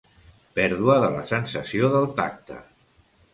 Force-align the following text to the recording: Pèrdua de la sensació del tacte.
Pèrdua 0.59 0.95
de 1.03 1.11
la 1.17 1.21
sensació 1.33 1.91
del 1.97 2.09
tacte. 2.23 2.59